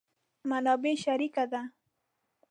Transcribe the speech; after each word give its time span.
منابع 0.49 0.93
شریکه 1.03 1.45
ده. 1.51 1.61